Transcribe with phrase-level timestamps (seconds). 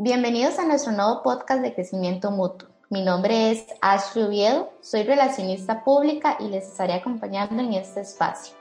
[0.00, 2.68] Bienvenidos a nuestro nuevo podcast de crecimiento mutuo.
[2.88, 8.54] Mi nombre es Ashley Oviedo, soy relacionista pública y les estaré acompañando en este espacio.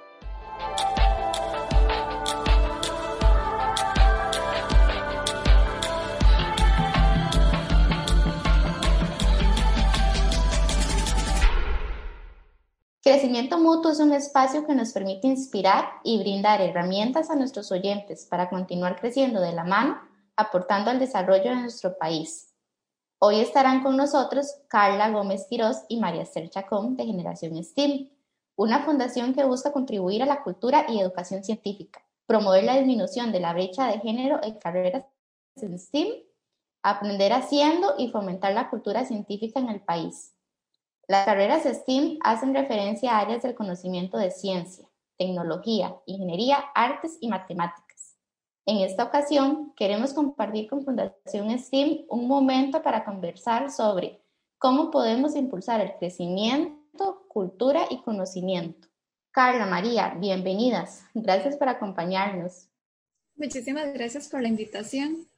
[13.04, 18.26] Crecimiento Mutuo es un espacio que nos permite inspirar y brindar herramientas a nuestros oyentes
[18.26, 20.07] para continuar creciendo de la mano
[20.38, 22.54] aportando al desarrollo de nuestro país.
[23.20, 28.10] Hoy estarán con nosotros Carla Gómez Quirós y María Esther Chacón de Generación STEAM,
[28.56, 33.40] una fundación que busca contribuir a la cultura y educación científica, promover la disminución de
[33.40, 35.06] la brecha de género en carreras
[35.56, 36.10] en STEAM,
[36.84, 40.36] aprender haciendo y fomentar la cultura científica en el país.
[41.08, 47.30] Las carreras STEAM hacen referencia a áreas del conocimiento de ciencia, tecnología, ingeniería, artes y
[47.30, 47.87] matemáticas
[48.68, 54.22] en esta ocasión, queremos compartir con Fundación STEAM un momento para conversar sobre
[54.58, 58.90] cómo podemos impulsar el crecimiento, cultura y conocimiento.
[59.32, 61.06] Carla, María, bienvenidas.
[61.14, 62.68] Gracias por acompañarnos.
[63.38, 65.30] Muchísimas gracias por la invitación.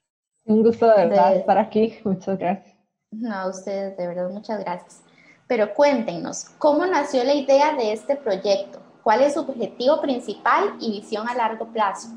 [0.46, 2.00] Un gusto de verdad estar aquí.
[2.04, 2.76] Muchas gracias.
[3.12, 5.04] No, a ustedes, de verdad, muchas gracias.
[5.48, 8.82] Pero cuéntenos, ¿cómo nació la idea de este proyecto?
[9.04, 12.10] ¿Cuál es su objetivo principal y visión a largo plazo?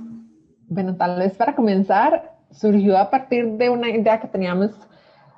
[0.75, 4.71] Bueno, tal vez para comenzar, surgió a partir de una idea que teníamos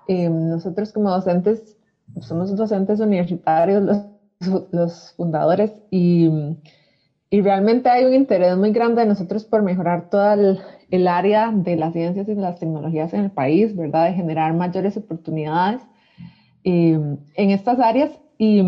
[0.07, 1.77] eh, nosotros como docentes,
[2.21, 6.29] somos docentes universitarios, los, los fundadores, y,
[7.31, 11.51] y, realmente hay un interés muy grande de nosotros por mejorar toda el, el, área
[11.53, 14.07] de las ciencias y de las tecnologías en el país, ¿verdad?
[14.07, 15.83] De generar mayores oportunidades
[16.62, 16.93] eh,
[17.35, 18.62] en estas áreas y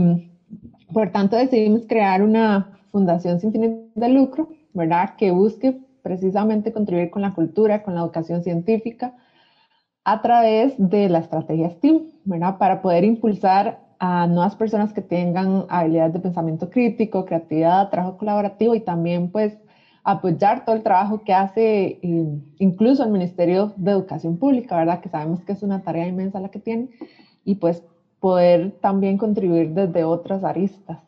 [0.93, 5.11] por tanto decidimos crear una fundación sin fines de lucro, ¿verdad?
[5.17, 9.13] Que busque precisamente contribuir con la cultura, con la educación científica,
[10.05, 12.03] a través de la estrategia STEAM.
[12.61, 18.77] Para poder impulsar a nuevas personas que tengan habilidades de pensamiento crítico, creatividad, trabajo colaborativo
[18.77, 19.59] y también pues
[20.05, 25.01] apoyar todo el trabajo que hace eh, incluso el Ministerio de Educación Pública, ¿verdad?
[25.01, 26.89] Que sabemos que es una tarea inmensa la que tiene
[27.45, 27.83] y pues
[28.21, 31.01] poder también contribuir desde otras aristas.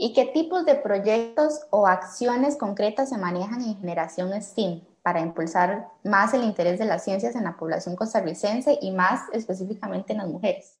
[0.00, 5.88] ¿Y qué tipos de proyectos o acciones concretas se manejan en generación STEAM para impulsar
[6.04, 10.28] más el interés de las ciencias en la población costarricense y más específicamente en las
[10.28, 10.78] mujeres?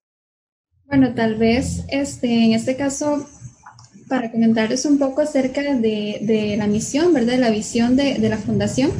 [0.86, 3.26] Bueno, tal vez este, en este caso,
[4.08, 7.38] para comentarles un poco acerca de, de la misión, ¿verdad?
[7.38, 8.92] La visión de, de la fundación.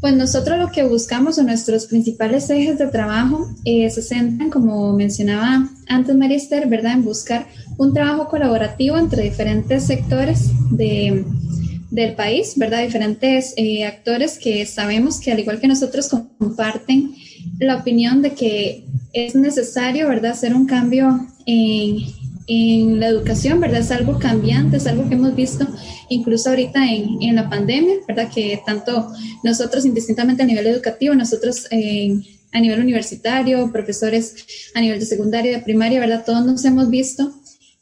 [0.00, 4.94] Pues nosotros lo que buscamos o nuestros principales ejes de trabajo eh, se centran, como
[4.94, 6.94] mencionaba antes Marister, ¿verdad?
[6.94, 7.46] En buscar
[7.76, 11.24] un trabajo colaborativo entre diferentes sectores de,
[11.90, 12.82] del país, ¿verdad?
[12.82, 17.14] Diferentes eh, actores que sabemos que al igual que nosotros comparten
[17.58, 20.32] la opinión de que es necesario, ¿verdad?
[20.32, 21.98] Hacer un cambio en,
[22.52, 23.78] en la educación, ¿verdad?
[23.78, 25.68] Es algo cambiante, es algo que hemos visto
[26.08, 28.28] incluso ahorita en, en la pandemia, ¿verdad?
[28.34, 29.06] Que tanto
[29.44, 32.12] nosotros, indistintamente a nivel educativo, nosotros eh,
[32.50, 34.34] a nivel universitario, profesores
[34.74, 36.24] a nivel de secundaria, de primaria, ¿verdad?
[36.26, 37.32] Todos nos hemos visto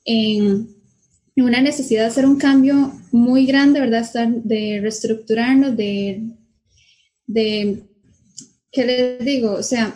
[0.05, 0.77] en,
[1.37, 4.07] una necesidad de hacer un cambio muy grande, ¿verdad?
[4.45, 6.25] De reestructurarnos, de,
[7.27, 7.85] de,
[8.71, 9.53] ¿qué les digo?
[9.53, 9.95] O sea,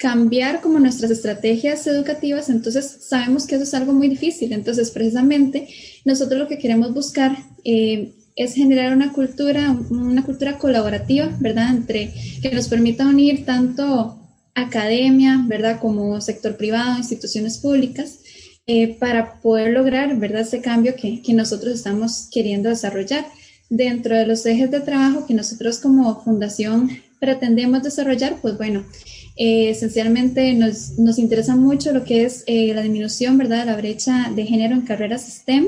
[0.00, 4.54] cambiar como nuestras estrategias educativas, entonces sabemos que eso es algo muy difícil.
[4.54, 5.68] Entonces, precisamente,
[6.06, 11.76] nosotros lo que queremos buscar eh, es generar una cultura, una cultura colaborativa, ¿verdad?
[11.76, 14.18] Entre que nos permita unir tanto
[14.54, 15.78] academia, ¿verdad?
[15.78, 18.20] Como sector privado, instituciones públicas,
[18.66, 20.40] eh, para poder lograr, ¿verdad?
[20.40, 23.26] Ese cambio que, que nosotros estamos queriendo desarrollar
[23.68, 26.88] dentro de los ejes de trabajo que nosotros como fundación
[27.20, 28.86] pretendemos desarrollar, pues bueno,
[29.36, 33.76] eh, esencialmente nos, nos, interesa mucho lo que es eh, la disminución, ¿verdad?, de la
[33.76, 35.66] brecha de género en carreras STEM,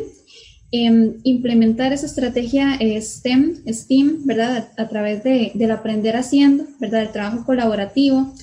[0.73, 7.03] em, implementar esa estrategia eh, STEM, STEAM, ¿verdad?, a, través de, del aprender haciendo, ¿verdad?,
[7.03, 8.35] el trabajo colaborativo,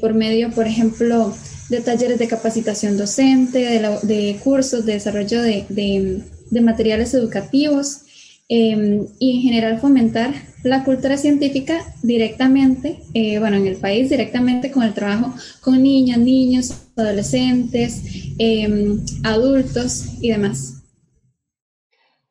[0.00, 1.34] por medio, por ejemplo,
[1.68, 8.00] de talleres de capacitación docente, de, de cursos de desarrollo de, de, de materiales educativos,
[8.48, 10.32] em, y en general fomentar
[10.64, 16.18] la cultura científica directamente, eh, bueno, en el país directamente con el trabajo con niñas,
[16.18, 18.02] niños, adolescentes,
[18.38, 20.82] em, adultos y demás.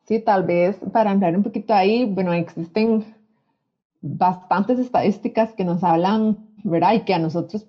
[0.08, 3.04] Sí, tal vez para entrar un poquito ahí, bueno, existen
[4.02, 6.94] bastantes estadísticas que nos hablan, ¿verdad?
[6.94, 7.66] Y que a nosotros,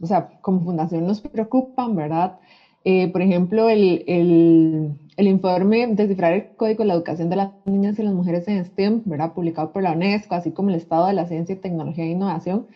[0.00, 2.38] o sea, como fundación nos preocupan, ¿verdad?
[2.84, 7.50] Eh, por ejemplo, el, el, el, informe Descifrar el Código de la Educación de las
[7.64, 9.32] Niñas y las Mujeres en STEM, ¿verdad?
[9.32, 12.66] publicado por la UNESCO, así como el Estado de la Ciencia, Tecnología e Innovación,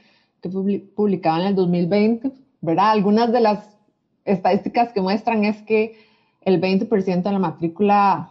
[0.40, 2.30] que publicado en el 2020,
[2.60, 2.90] ¿verdad?
[2.90, 3.76] Algunas de las
[4.24, 5.94] estadísticas que muestran es que
[6.42, 8.30] el 20% de la matrícula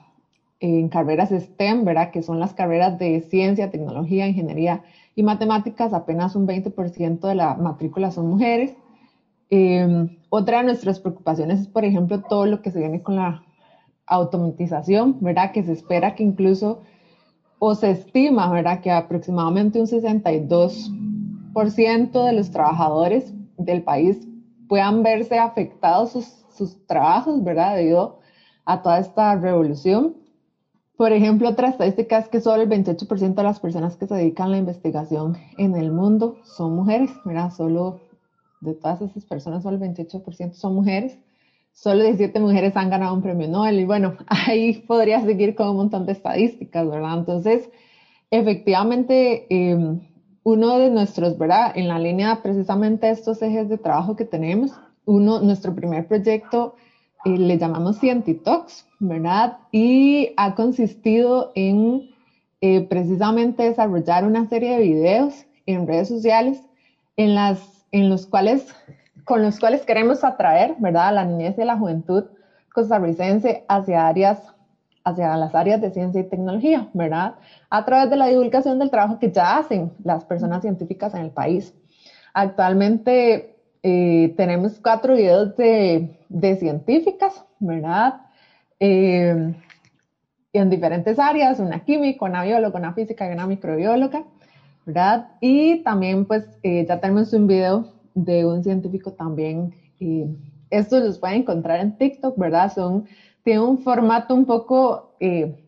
[0.59, 2.12] en carreras STEM, ¿verdad?
[2.12, 4.81] Que son las carreras de ciencia, tecnología, ingeniería
[5.15, 8.75] y matemáticas, apenas un 20% de la matrícula son mujeres.
[9.50, 13.44] Em, otra de nuestras preocupaciones es, por ejemplo, todo lo que se viene con la
[14.07, 15.51] automatización, ¿verdad?
[15.51, 16.81] Que se espera que incluso,
[17.59, 18.81] o se estima, ¿verdad?
[18.81, 24.27] Que aproximadamente un 62% de los trabajadores del país
[24.68, 27.75] puedan verse afectados sus, sus trabajos, ¿verdad?
[27.75, 28.19] Debido
[28.65, 30.15] a toda esta revolución.
[30.98, 34.48] Por ejemplo, otra estadística es que solo el 28% de las personas que se dedican
[34.48, 37.51] a la investigación en el mundo son mujeres, ¿verdad?
[37.51, 38.00] Solo
[38.62, 41.19] de todas esas personas, solo el 28% son mujeres.
[41.77, 43.79] Solo 17 mujeres han ganado un premio Nobel.
[43.79, 47.19] Y bueno, ahí podría seguir con un montón de estadísticas, ¿verdad?
[47.19, 47.69] Entonces,
[48.31, 50.00] efectivamente, em,
[50.41, 51.71] uno de nuestros, ¿verdad?
[51.75, 54.71] En la línea precisamente estos ejes de trabajo que tenemos,
[55.06, 56.74] uno, nuestro primer proyecto
[57.25, 59.59] eh, le llamamos Cientitox, ¿verdad?
[59.71, 62.09] Y ha consistido en
[62.59, 66.63] eh, precisamente desarrollar una serie de videos en redes sociales
[67.18, 68.65] en, las, en los cuales,
[69.27, 71.09] con los cuales queremos atraer, ¿verdad?
[71.09, 72.24] A la niñez y la juventud
[72.74, 74.53] costarricense hacia áreas
[75.03, 77.35] hacia las áreas de ciencia y tecnología, ¿verdad?
[77.69, 81.31] A través de la divulgación del trabajo que ya hacen las personas científicas en el
[81.31, 81.74] país.
[82.33, 86.09] Actualmente eh, tenemos cuatro videos de,
[86.59, 88.21] científicas, ¿verdad?
[88.80, 89.53] Eh,
[90.53, 94.23] en diferentes áreas, una química, una bióloga, una física y una microbióloga,
[94.85, 95.27] ¿verdad?
[95.41, 100.25] Y también pues eh, ya tenemos un video de un científico también, y
[100.69, 102.71] estos los pueden encontrar en TikTok, ¿verdad?
[102.73, 103.05] Son,
[103.43, 105.03] tiene un formato un poco,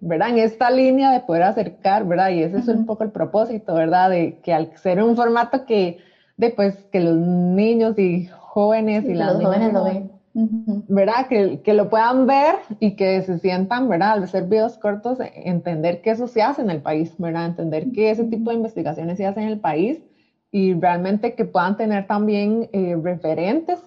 [0.02, 0.30] ¿verdad?
[0.30, 2.30] En esta línea de poder acercar, ¿verdad?
[2.30, 4.10] Y ese es un poco el propósito, ¿verdad?
[4.10, 5.98] De que al ser un formato que
[6.38, 10.12] de pues que los niños y jóvenes y las los jóvenes lo ven.
[10.88, 11.28] ¿Verdad?
[11.28, 14.12] Que, que, lo puedan ver y que se sientan, ¿verdad?
[14.12, 17.46] Al ser videos cortos, entender que eso se hace en el país, ¿verdad?
[17.46, 20.02] Entender que ese tipo de investigaciones se hacen en el país
[20.52, 23.80] y realmente que puedan tener también eh, referentes.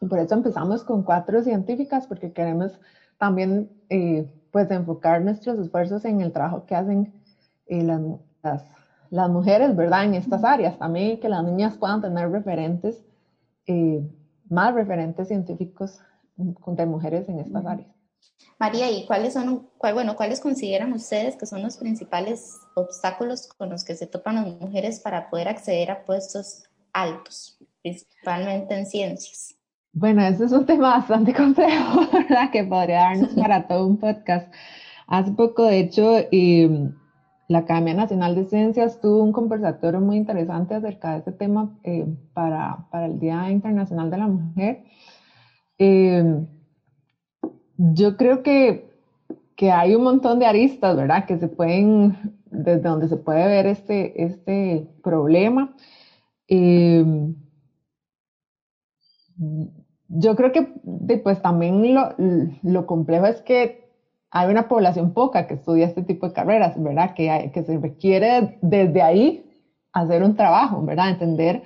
[0.00, 2.78] Y por eso empezamos con cuatro científicas, porque queremos
[3.18, 7.12] también, eh, pues, enfocar nuestros esfuerzos en el trabajo que hacen
[7.66, 8.00] eh, las,
[8.42, 8.64] las
[9.14, 10.06] las mujeres, ¿verdad?
[10.06, 13.04] En estas áreas también, que las niñas puedan tener referentes,
[13.64, 14.04] eh,
[14.50, 16.00] más referentes científicos
[16.36, 17.93] de mujeres en estas áreas.
[18.58, 23.84] María, ¿y cuáles son, bueno, cuáles consideran ustedes que son los principales obstáculos con los
[23.84, 26.62] que se topan las mujeres para poder acceder a puestos
[26.92, 29.56] altos, principalmente en ciencias?
[29.92, 32.50] Bueno, ese es un tema bastante complejo, ¿verdad?
[32.50, 34.52] Que podría darnos para todo un podcast.
[35.06, 36.16] Hace poco, de hecho,
[37.48, 42.06] la Academia Nacional de Ciencias tuvo un conversatorio muy interesante acerca de este tema eh,
[42.32, 44.84] para, para, el Día Internacional de la Mujer.
[45.78, 46.46] Eh,
[47.76, 48.84] yo creo que,
[49.56, 51.26] que, hay un montón de aristas, ¿verdad?
[51.26, 52.16] Que se pueden,
[52.50, 55.74] desde donde se puede ver este, este problema.
[56.48, 57.04] Eh,
[60.08, 60.62] yo creo que
[61.22, 62.10] pues también lo,
[62.62, 63.84] lo complejo es que
[64.30, 67.14] hay una población poca que estudia este tipo de carreras, ¿verdad?
[67.14, 69.44] Que, que se requiere desde ahí
[69.92, 71.10] hacer un trabajo, ¿verdad?
[71.10, 71.62] Entender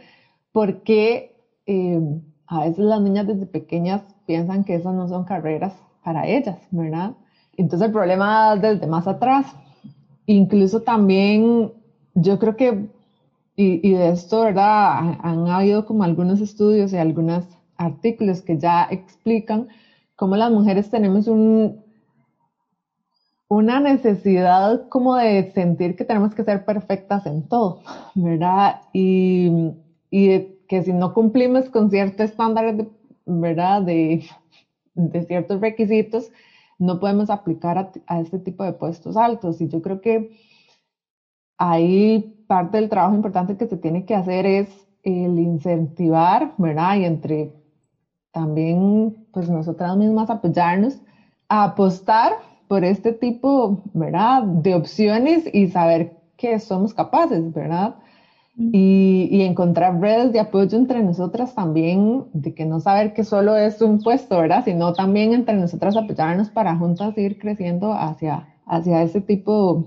[0.52, 1.34] por qué
[1.67, 2.00] eh,
[2.46, 7.12] a veces las niñas desde pequeñas piensan que esas no son carreras para ellas, ¿verdad?
[7.56, 9.46] Entonces el problema desde más atrás.
[10.27, 11.72] Incluso también
[12.15, 12.88] yo creo que,
[13.56, 15.17] y, y de esto, ¿verdad?
[15.22, 17.46] Han habido como algunos estudios y algunos
[17.77, 19.69] artículos que ya explican
[20.17, 21.79] cómo las mujeres tenemos un,
[23.48, 27.81] una necesidad como de sentir que tenemos que ser perfectas en todo,
[28.15, 28.81] ¿verdad?
[28.93, 29.50] Y,
[30.10, 32.86] y que si no cumplimos con ciertos estándares,
[33.27, 33.82] ¿verdad?
[33.82, 34.22] De,
[34.98, 36.31] de, ciertos requisitos,
[36.78, 39.60] no podemos aplicar a, este tipo de puestos altos.
[39.60, 40.28] Y yo creo que
[41.56, 44.69] ahí parte del trabajo importante que se tiene que hacer es
[45.02, 46.96] el incentivar, ¿verdad?
[46.96, 47.52] Y entre
[48.32, 51.02] también, pues nosotras mismas apoyarnos
[51.48, 52.32] a apostar
[52.69, 54.43] por este tipo, ¿verdad?
[54.43, 57.96] De opciones y saber que somos capaces, ¿verdad?
[58.60, 63.56] Y, y, encontrar redes de apoyo entre nosotras también, de que no saber que solo
[63.56, 64.65] es un puesto, ¿verdad?
[64.65, 69.86] Sino también entre nosotras apoyarnos para juntas ir creciendo hacia, hacia ese tipo,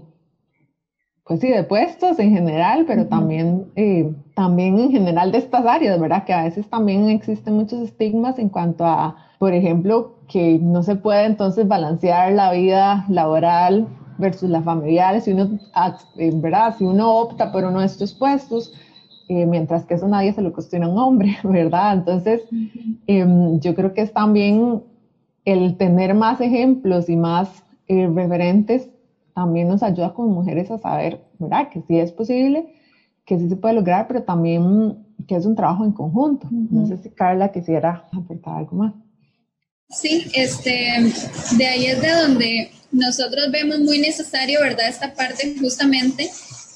[1.25, 5.99] pues sí, de puestos en general, pero también, eh, también en general de estas áreas,
[5.99, 6.23] ¿verdad?
[6.23, 10.95] Que a veces también existen muchos estigmas en cuanto a, por ejemplo, que no se
[10.95, 13.85] puede entonces balancear la vida laboral
[14.21, 15.59] versus la familiar, si uno,
[16.15, 16.73] ¿verdad?
[16.77, 18.71] Si uno opta por uno de estos puestos,
[19.27, 21.93] eh, mientras que eso nadie se lo cuestiona a un hombre, ¿verdad?
[21.93, 22.41] Entonces,
[23.07, 24.81] em, yo creo que es también
[25.43, 28.89] el tener más ejemplos y más eh, referentes
[29.33, 31.67] también nos ayuda como mujeres a saber, ¿verdad?
[31.69, 32.65] Que sí es posible,
[33.25, 34.97] que sí se puede lograr, pero también
[35.27, 36.47] que es un trabajo en conjunto.
[36.51, 38.93] No sé si Carla quisiera aportar algo más.
[39.89, 41.11] Sí, este,
[41.57, 44.89] de ahí es de donde nosotros vemos muy necesario, ¿verdad?
[44.89, 46.29] Esta parte justamente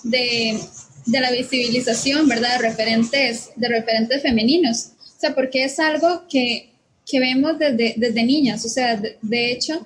[0.03, 0.59] de,
[1.05, 2.59] de la visibilización, ¿verdad?
[2.59, 4.91] De referentes, de referentes femeninos.
[4.99, 6.71] O sea, porque es algo que,
[7.05, 8.65] que vemos desde, desde niñas.
[8.65, 9.85] O sea, de, hecho,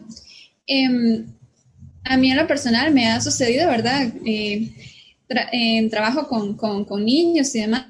[0.66, 1.26] em,
[2.04, 4.08] a mí en lo personal me ha sucedido, ¿verdad?
[4.26, 4.72] Eh,
[5.52, 7.86] en trabajo con, con, con niños y demás,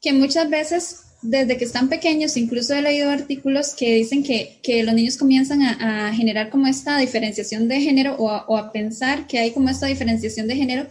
[0.00, 4.82] que muchas veces desde que están pequeños, incluso he leído artículos que dicen que, que
[4.82, 9.52] los niños comienzan a, generar como esta diferenciación de género o a, pensar que hay
[9.52, 10.86] como esta diferenciación de género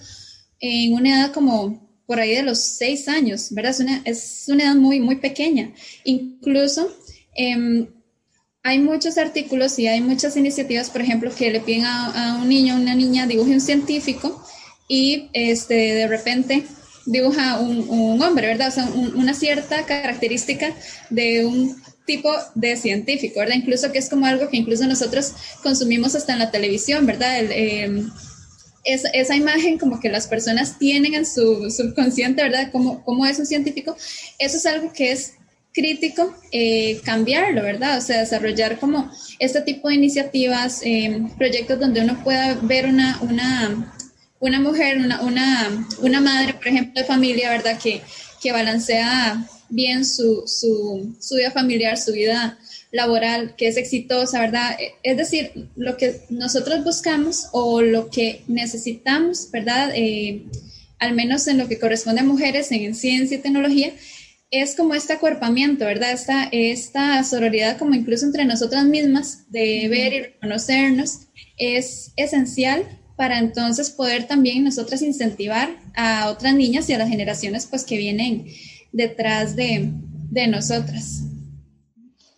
[0.59, 3.71] en una edad como por ahí de los seis años, ¿verdad?
[3.71, 5.71] Es una, es una edad muy, muy pequeña.
[6.03, 6.91] Incluso
[7.35, 7.87] eh,
[8.63, 12.49] hay muchos artículos y hay muchas iniciativas, por ejemplo, que le piden a, a un
[12.49, 14.43] niño o una niña dibuje un científico
[14.87, 16.63] y este, de repente
[17.09, 18.67] dibuja un, un hombre, ¿verdad?
[18.69, 20.73] O sea, un, una cierta característica
[21.09, 21.75] de un
[22.05, 23.55] tipo de científico, ¿verdad?
[23.55, 27.39] Incluso que es como algo que incluso nosotros consumimos hasta en la televisión, ¿verdad?
[27.39, 28.03] El, eh,
[28.83, 32.71] es, esa imagen como que las personas tienen en su subconsciente, ¿verdad?
[32.71, 33.95] Como, como es un científico,
[34.37, 35.33] eso es algo que es
[35.73, 37.97] crítico eh, cambiarlo, ¿verdad?
[37.97, 43.19] O sea, desarrollar como este tipo de iniciativas, eh, proyectos donde uno pueda ver una,
[43.21, 43.93] una
[44.39, 47.77] una mujer, una, una, una, madre, por ejemplo, de familia, ¿verdad?
[47.77, 48.01] Que,
[48.41, 52.57] que balancea bien su, su, su, vida familiar, su vida
[52.91, 54.77] laboral, que es exitosa, ¿verdad?
[55.03, 59.91] Es decir, lo que nosotros buscamos o lo que necesitamos, ¿verdad?
[59.93, 60.43] Eh,
[60.99, 63.91] al menos en lo que corresponde a mujeres en ciencia y tecnología,
[64.51, 66.11] es como este acuerpamiento, ¿verdad?
[66.11, 71.19] Esta, esta sororidad como incluso entre nosotras mismas, de ver y reconocernos,
[71.57, 72.83] es esencial
[73.19, 77.97] para entonces poder también nosotras incentivar a otras niñas y a las generaciones pues que
[77.97, 78.47] vienen
[78.93, 79.91] detrás de,
[80.31, 81.23] de nosotras.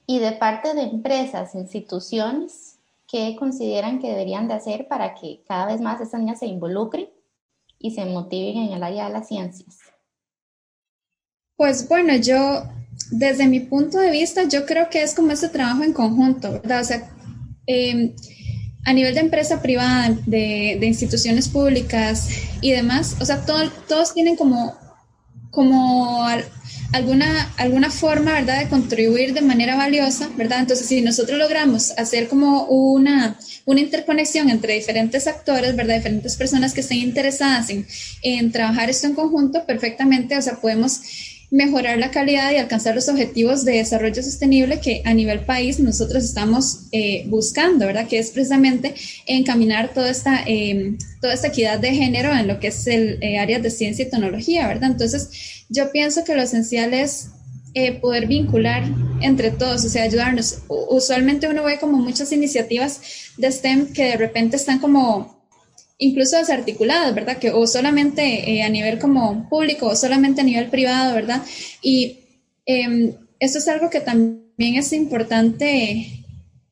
[0.08, 5.68] Y de parte de empresas, instituciones, ¿qué consideran que deberían de hacer para que cada
[5.68, 7.08] vez más estas niñas se involucren
[7.78, 9.78] y se motiven en el área de las ciencias?
[11.58, 12.64] Pues bueno, yo
[13.12, 16.82] desde mi punto de vista, yo creo que es como ese trabajo en conjunto, ¿verdad?
[16.82, 17.08] O sea,
[17.68, 18.16] eh,
[18.86, 22.30] a nivel de empresa privada, de, de instituciones públicas
[22.62, 24.76] y demás, o sea, todo, todos tienen como,
[25.52, 26.26] como
[26.92, 30.60] alguna, alguna forma, ¿verdad?, de contribuir de manera valiosa, ¿verdad?
[30.60, 36.74] Entonces, si nosotros logramos hacer como una, una interconexión entre diferentes actores, ¿verdad?, diferentes personas
[36.74, 37.88] que estén interesadas en,
[38.24, 41.02] en trabajar esto en conjunto, perfectamente, o sea, podemos
[41.52, 46.24] mejorar la calidad y alcanzar los objetivos de desarrollo sostenible que a nivel país nosotros
[46.24, 48.08] estamos eh, buscando, ¿verdad?
[48.08, 48.96] Que es precisamente
[49.28, 53.38] encaminar toda esta, eh, toda esta equidad de género en lo que es el eh,
[53.38, 54.92] área de ciencia y tecnología, ¿verdad?
[54.92, 57.28] Entonces, yo pienso que lo esencial es
[57.74, 58.84] eh, poder vincular
[59.22, 60.60] entre todos, o sea, ayudarnos.
[60.68, 63.00] Usualmente uno ve como muchas iniciativas
[63.38, 65.41] de STEM que de repente están como
[66.02, 67.38] incluso desarticuladas, ¿verdad?
[67.38, 71.44] Que o solamente eh, a nivel como público o solamente a nivel privado, ¿verdad?
[71.82, 72.20] Y
[72.66, 76.22] eh, es algo que también es importante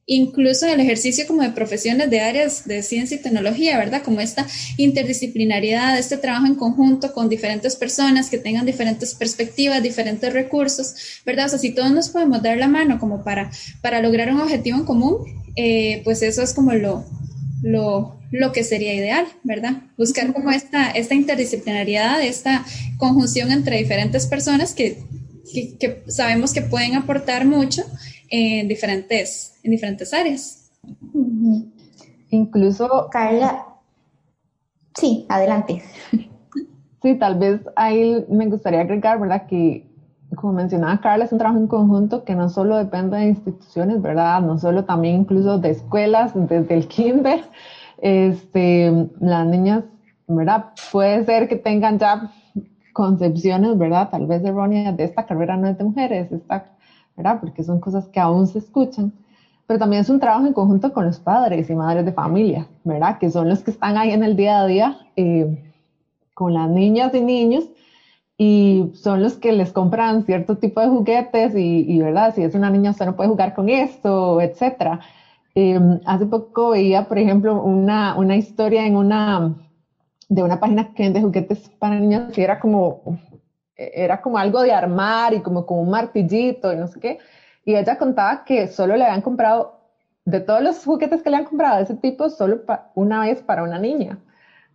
[0.07, 4.01] incluso en el ejercicio como de profesiones de áreas de ciencia y tecnología, ¿verdad?
[4.01, 10.33] Como esta interdisciplinariedad, este trabajo en conjunto con diferentes personas que tengan diferentes perspectivas, diferentes
[10.33, 11.45] recursos, ¿verdad?
[11.45, 14.79] O sea, si todos nos podemos dar la mano como para, para lograr un objetivo
[14.79, 15.17] en común,
[15.55, 17.05] eh, pues eso es como lo,
[17.61, 19.83] lo, lo que sería ideal, ¿verdad?
[19.97, 22.65] Buscar como esta, esta interdisciplinariedad, esta
[22.97, 25.03] conjunción entre diferentes personas que,
[25.53, 27.83] que, que, sabemos que pueden aportar mucho
[28.29, 30.71] en diferentes, en diferentes áreas.
[32.29, 33.09] Incluso...
[33.11, 33.65] Carla,
[34.99, 35.81] sí, adelante.
[37.01, 39.47] Sí, tal vez ahí me gustaría agregar, ¿verdad?
[39.47, 39.88] Que
[40.39, 44.41] como mencionaba Carla, es un trabajo en conjunto que no solo depende de instituciones, ¿verdad?
[44.41, 47.41] No solo también incluso de escuelas, desde el kinder,
[47.97, 49.83] este, las niñas,
[50.27, 50.67] ¿verdad?
[50.93, 52.31] Puede ser que tengan ya
[52.93, 54.07] concepciones, ¿verdad?
[54.09, 56.63] Tal vez erróneas de esta carrera no es de mujeres, esta,
[57.17, 57.37] ¿verdad?
[57.41, 59.11] Porque son cosas que aún se escuchan.
[59.67, 63.17] Pero también es un trabajo en conjunto con los padres y madres de familia, ¿verdad?
[63.17, 65.61] Que son los que están ahí en el día a día eh,
[66.33, 67.69] con las niñas y niños
[68.39, 72.33] y son los que les compran cierto tipo de juguetes y, y, ¿verdad?
[72.33, 75.01] Si es una niña, usted no puede jugar con esto, etcétera.
[75.55, 79.55] Eh, hace poco veía, por ejemplo, una, una historia en una,
[80.29, 83.01] de una página que vende juguetes para niños y era como,
[83.75, 87.17] era como algo de armar y como, como un martillito y no sé qué.
[87.65, 89.75] Y ella contaba que solo le habían comprado,
[90.25, 92.61] de todos los juguetes que le han comprado de ese tipo, solo
[92.95, 94.19] una vez para una niña.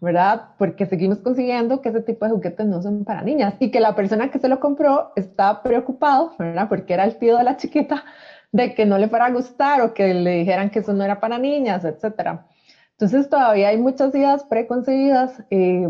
[0.01, 0.49] ¿Verdad?
[0.59, 3.95] Porque seguimos consiguiendo que ese tipo de juguetes no son para niñas y que la
[3.95, 6.69] persona que se lo compró estaba preocupado, ¿verdad?
[6.69, 8.05] Porque era el tío de la chiquita,
[8.53, 11.21] de que no le fuera a gustar o que le dijeran que eso no era
[11.21, 12.47] para niñas, etcétera.
[12.93, 15.89] Entonces todavía hay muchas ideas preconcebidas eh,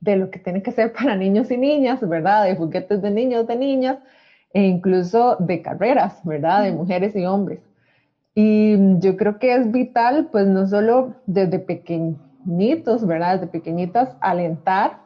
[0.00, 2.44] de lo que tiene que ser para niños y niñas, ¿verdad?
[2.44, 3.98] De juguetes de niños, de niñas,
[4.52, 6.64] e incluso de carreras, ¿verdad?
[6.64, 7.60] De mujeres y hombres.
[8.34, 13.34] Y yo creo que es vital, pues no solo desde pequeño, niñitos, ¿verdad?
[13.34, 14.98] Desde pequeñitas, alentar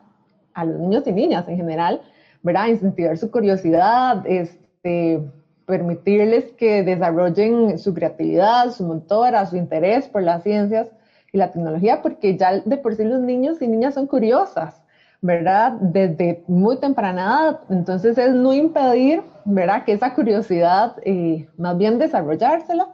[0.54, 2.00] a los niños y niñas en general,
[2.42, 2.68] ¿verdad?
[2.68, 5.20] Incentivar su curiosidad, este,
[5.66, 10.88] permitirles que desarrollen su creatividad, su motora, su interés por las ciencias
[11.32, 14.82] y la tecnología, porque ya de por sí los niños y niñas son curiosas,
[15.20, 15.72] ¿verdad?
[15.80, 17.60] Desde muy temprana edad.
[17.70, 19.84] Entonces es no impedir, ¿verdad?
[19.84, 22.88] Que esa curiosidad, eh, más bien desarrollársela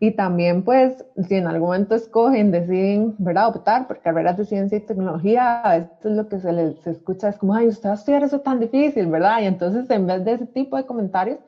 [0.00, 4.76] y también, pues, si en algún momento escogen, deciden, ¿verdad?, optar por carreras de ciencia
[4.78, 7.96] y tecnología, esto es lo que se les escucha, es como, ay, usted va a
[7.96, 9.40] estudiar eso tan difícil, ¿verdad?
[9.40, 11.40] Y entonces, en vez de ese tipo de comentarios,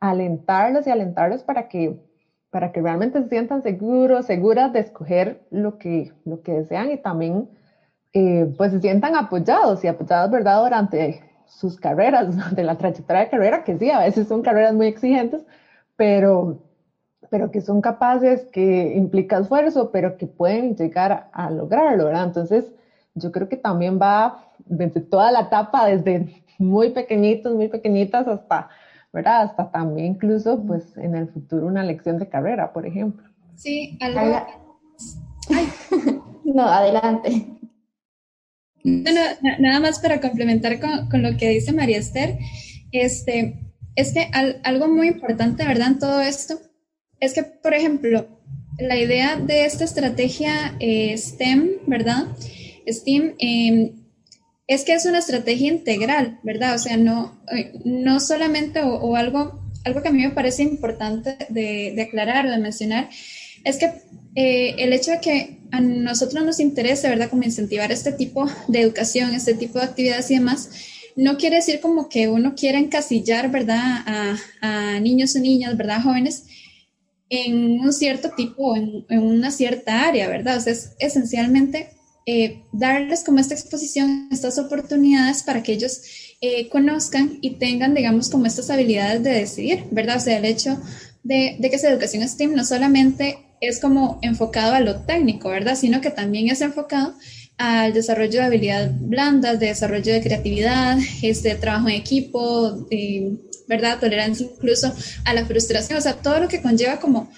[0.00, 1.96] alentarlos y alentarlos para que,
[2.50, 6.98] para que realmente se sientan seguros, seguras de escoger lo que, lo que desean y
[6.98, 7.48] también,
[8.14, 13.28] eh, pues, se sientan apoyados y apoyados, ¿verdad?, durante sus carreras, durante la trayectoria de
[13.28, 15.44] carrera, que sí, a veces son carreras muy exigentes,
[15.96, 16.58] pero
[17.34, 22.26] pero que son capaces, que implica esfuerzo, pero que pueden llegar a, lograrlo, ¿verdad?
[22.26, 22.64] Entonces,
[23.16, 28.68] yo creo que también va desde toda la etapa, desde muy pequeñitos, muy pequeñitas hasta,
[29.12, 29.42] ¿verdad?
[29.42, 33.28] Hasta también incluso, pues, en el futuro una lección de carrera, por ejemplo.
[33.56, 34.46] Sí, algo...
[36.44, 37.48] no, adelante.
[38.84, 39.20] Bueno,
[39.58, 42.38] nada más para complementar con, con, lo que dice María Esther,
[42.92, 43.58] este,
[43.96, 44.30] es que
[44.62, 45.88] algo muy importante, ¿verdad?
[45.88, 46.60] En todo esto
[47.20, 48.26] es que, por ejemplo,
[48.78, 52.26] la idea de esta estrategia eh, STEM, ¿verdad?
[52.86, 53.92] STEAM, em,
[54.66, 56.74] es que es una estrategia integral, ¿verdad?
[56.74, 61.36] O sea, no, eh, no solamente o, algo, algo que a mí me parece importante
[61.50, 63.08] de, aclarar, de mencionar,
[63.64, 63.92] es que
[64.34, 67.30] eh, el hecho de que a nosotros nos interese, ¿verdad?
[67.30, 70.70] Como incentivar este tipo de educación, este tipo de actividades y demás,
[71.16, 74.02] no quiere decir como que uno quiera encasillar, ¿verdad?
[74.06, 76.02] A, a niños o niñas, ¿verdad?
[76.02, 76.44] Jóvenes
[77.36, 80.58] en un cierto tipo, en, una cierta área, ¿verdad?
[80.58, 81.90] O sea, es esencialmente
[82.26, 86.00] eh, darles como esta exposición, estas oportunidades para que ellos
[86.40, 90.16] eh, conozcan y tengan, digamos, como estas habilidades de decidir, ¿verdad?
[90.16, 90.80] O sea, el hecho
[91.22, 95.76] de, de que esa educación STEAM no solamente es como enfocado a lo técnico, ¿verdad?
[95.76, 97.14] Sino que también es enfocado
[97.56, 102.86] al desarrollo de habilidades blandas, de desarrollo de creatividad, este trabajo en equipo,
[103.68, 104.00] ¿verdad?
[104.00, 104.92] Tolerancia incluso
[105.24, 107.30] a la frustración, o sea, todo lo que conlleva como,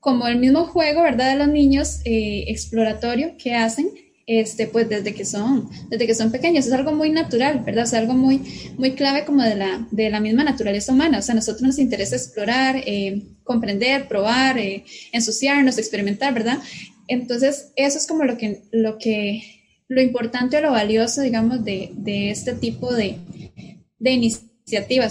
[0.00, 1.32] como el mismo juego, ¿verdad?
[1.32, 3.88] De los niños eh, exploratorio que hacen,
[4.26, 7.86] este, pues desde que son, desde que son pequeños, es algo muy natural, ¿verdad?
[7.92, 8.40] O algo muy,
[8.76, 11.78] muy clave como de la, de la misma naturaleza humana, o sea, a nosotros nos
[11.78, 16.58] interesa explorar, eh, comprender, probar, eh, ensuciarnos, experimentar, ¿verdad?
[17.08, 19.61] Entonces, eso es como lo que, lo que,
[19.94, 23.18] lo importante o lo valioso, digamos, de, de este tipo de,
[23.98, 24.52] de iniciativas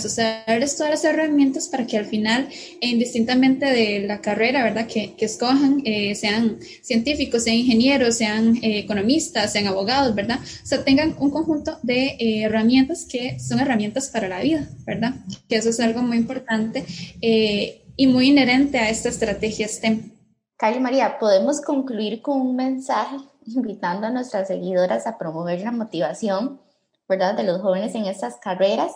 [0.05, 2.47] o sea, darles todas las herramientas para que al final,
[2.79, 4.87] e indistintamente de la carrera, ¿verdad?
[4.87, 10.39] Que, que escojan, eh, sean científicos, sean ingenieros, sean eh, economistas, sean abogados, ¿verdad?
[10.41, 15.15] O sea, tengan un conjunto de eh, herramientas que son herramientas para la vida, ¿verdad?
[15.47, 16.83] Que eso es algo muy importante
[17.21, 20.11] y muy inherente a esta estrategia STEM.
[20.57, 26.59] Cali María, podemos concluir con un mensaje invitando a nuestras seguidoras a promover la motivación,
[27.07, 27.35] ¿verdad?
[27.35, 28.91] De los jóvenes en estas carreras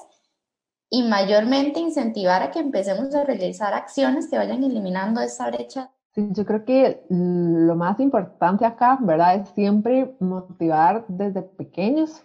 [0.90, 5.90] y mayormente incentivar a que empecemos a realizar acciones que vayan eliminando esa brecha.
[6.14, 9.36] Sí, yo creo que lo más importante acá, ¿verdad?
[9.36, 12.24] Es siempre motivar desde pequeños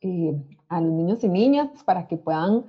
[0.00, 0.34] eh,
[0.68, 2.64] a los niños y niñas para que puedan,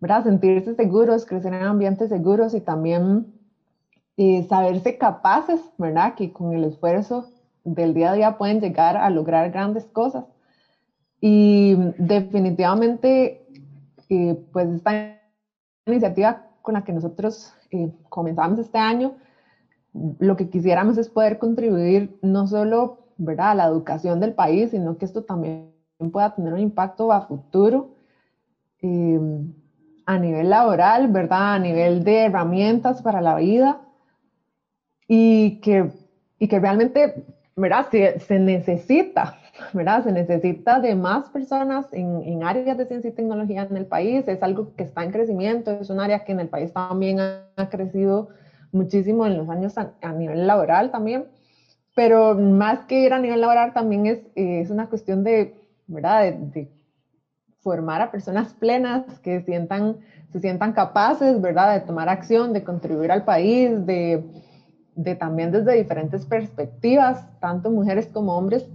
[0.00, 0.24] ¿verdad?
[0.24, 3.34] Sentirse seguros, crecer en ambientes seguros y también
[4.16, 6.14] eh, saberse capaces, ¿verdad?
[6.14, 7.28] Que con el esfuerzo
[7.64, 10.24] del día a día pueden llegar a lograr grandes cosas.
[11.20, 13.42] Y definitivamente
[14.52, 15.18] pues esta
[15.86, 19.14] iniciativa con la que nosotros eh, comenzamos este año,
[20.18, 23.50] lo que quisiéramos es poder contribuir no solo ¿verdad?
[23.50, 25.72] a la educación del país, sino que esto también
[26.12, 27.88] pueda tener un impacto a futuro
[28.80, 29.52] em,
[30.06, 31.54] a nivel laboral, ¿verdad?
[31.54, 33.80] a nivel de herramientas para la vida
[35.08, 35.90] y que,
[36.38, 37.24] y que realmente
[37.56, 37.86] ¿verdad?
[37.90, 39.38] Se, se necesita
[39.72, 40.04] ¿verdad?
[40.04, 44.26] Se necesita de más personas en, en, áreas de ciencia y tecnología en el país,
[44.26, 47.68] es algo que está en crecimiento, es un área que en el país también ha,
[47.70, 48.28] crecido
[48.72, 51.26] muchísimo en los años a, nivel laboral también,
[51.94, 55.54] pero más que ir a nivel laboral también es, es una cuestión de,
[55.86, 56.32] ¿verdad?
[56.32, 56.70] De,
[57.60, 59.98] formar a personas plenas que sientan,
[60.32, 61.74] se sientan capaces, ¿verdad?
[61.74, 64.24] De tomar acción, de contribuir al país, de,
[64.94, 68.66] de también desde diferentes perspectivas, tanto mujeres como hombres,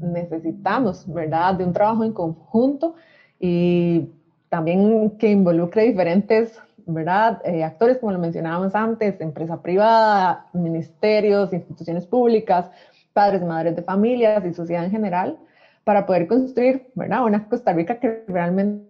[0.00, 1.54] necesitamos, ¿verdad?
[1.54, 2.94] De un trabajo en conjunto
[3.38, 4.08] y
[4.48, 7.40] también que involucre diferentes, ¿verdad?
[7.44, 12.70] Eh, actores, como lo mencionábamos antes, empresa privada, ministerios, instituciones públicas,
[13.12, 15.38] padres, madres de familias y sociedad en general,
[15.84, 17.24] para poder construir, ¿verdad?
[17.24, 18.86] Una Costa Rica que realmente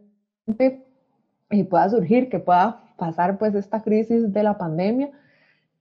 [1.51, 5.11] eh, pueda surgir, que pueda pasar pues esta crisis de la pandemia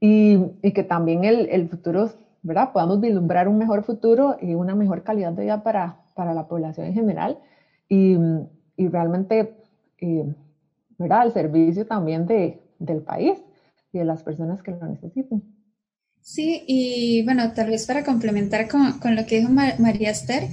[0.02, 2.12] y, y que también el, el futuro
[2.44, 2.72] ¿verdad?
[2.74, 6.88] Podamos vislumbrar un mejor futuro y una mejor calidad de vida para, para la población
[6.88, 7.38] en general
[7.88, 8.16] y,
[8.78, 9.54] y realmente,
[10.00, 10.26] eh,
[10.98, 11.22] ¿verdad?
[11.22, 13.38] Al servicio también de, del país
[13.94, 15.44] y de las personas que lo necesitan.
[16.22, 20.44] Sí, y bueno, tal vez para complementar con, con lo que dijo María Esther,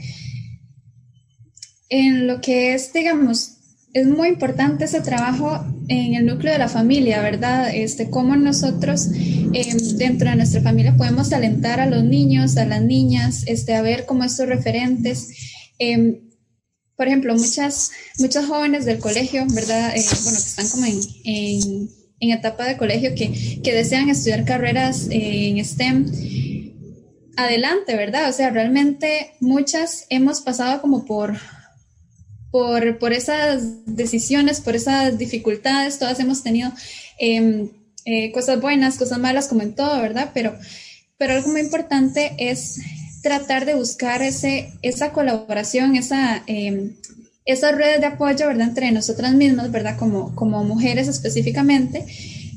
[1.91, 3.59] en lo que es, digamos,
[3.95, 7.71] es muy importante ese trabajo en el núcleo de la familia, ¿verdad?
[7.75, 9.09] Este, cómo nosotros
[9.53, 13.83] eh, dentro de nuestra familia podemos alentar a los niños, a las niñas, este, a
[13.83, 15.29] ver cómo estos referentes.
[15.79, 16.21] Eh,
[16.97, 19.97] por ejemplo, muchas, muchas jóvenes del colegio, ¿verdad?
[19.97, 21.89] Eh, bueno, que están como en,
[22.21, 26.07] en, etapa de colegio, que, que desean estudiar carreras en STEM.
[27.37, 28.29] Adelante, ¿verdad?
[28.29, 31.37] O sea, realmente muchas hemos pasado como por,
[32.51, 36.73] por, por esas decisiones, por esas dificultades, todas hemos tenido
[37.21, 37.71] eh,
[38.11, 40.31] eh, cosas buenas, cosas malas, como en todo, ¿verdad?
[40.33, 40.55] Pero,
[41.18, 42.81] pero algo muy importante es
[43.23, 46.92] tratar de buscar ese, esa colaboración, esa, eh,
[47.44, 48.68] esas redes de apoyo, ¿verdad?
[48.68, 49.99] Entre nosotras mismas, ¿verdad?
[49.99, 52.07] Como, como mujeres específicamente,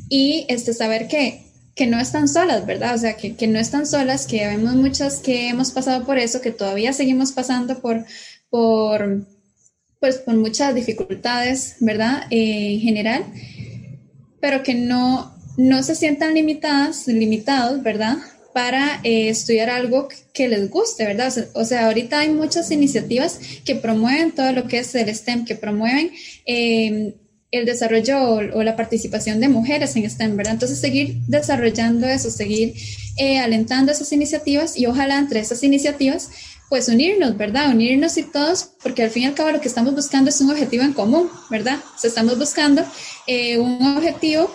[0.07, 1.41] y este, saber que,
[1.75, 2.95] que no están solas, ¿verdad?
[2.95, 6.39] O sea, que, que no están solas, que vemos muchas que hemos pasado por eso,
[6.39, 8.05] que todavía seguimos pasando por,
[8.49, 9.27] por
[9.99, 12.23] pues con muchas dificultades, ¿verdad?
[12.29, 13.25] Eh, en general,
[14.39, 18.17] pero que no, no se sientan limitadas, limitados, ¿verdad?
[18.53, 21.33] Para eh, estudiar algo que les guste, ¿verdad?
[21.53, 25.55] O sea, ahorita hay muchas iniciativas que promueven todo lo que es el STEM, que
[25.55, 26.11] promueven
[26.45, 27.15] eh,
[27.51, 28.21] el desarrollo
[28.53, 30.53] o, la participación de mujeres en STEM, ¿verdad?
[30.53, 32.73] Entonces, seguir desarrollando eso, seguir
[33.43, 36.29] alentando esas iniciativas y ojalá entre esas iniciativas
[36.71, 37.69] pues unirnos, ¿verdad?
[37.69, 40.51] Unirnos y todos, porque al fin y al cabo lo que estamos buscando es un
[40.51, 41.79] objetivo en común, ¿verdad?
[41.93, 42.81] O sea, estamos buscando
[43.27, 44.49] eh, un objetivo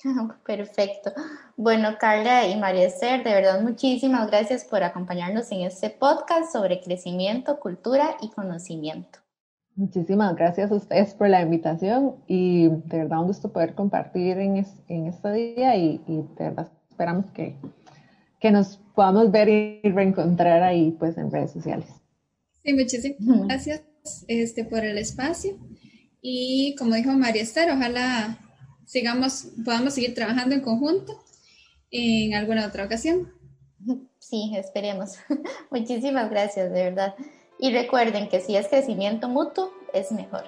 [0.47, 1.13] Perfecto.
[1.57, 6.81] Bueno, Carla y María Esther, de verdad muchísimas gracias por acompañarnos en este podcast sobre
[6.81, 9.21] crecimiento, cultura y conocimiento.
[9.75, 14.67] Muchísimas gracias a ustedes por la invitación y de verdad un gusto poder compartir en,
[14.89, 17.57] en este día y, y, de verdad esperamos que,
[18.41, 21.89] que nos podamos ver y reencontrar ahí pues en redes sociales.
[22.65, 23.83] Sí, muchísimas gracias
[24.29, 25.59] este, por el espacio.
[26.23, 28.39] Y como dijo María Esther, ojalá
[28.87, 31.23] sigamos, podamos seguir trabajando en conjunto
[31.91, 33.33] en alguna otra ocasión.
[34.19, 35.17] Sí, esperemos.
[35.71, 37.15] Muchísimas gracias, de verdad.
[37.59, 40.45] Y recuerden que si es crecimiento mutuo, es mejor.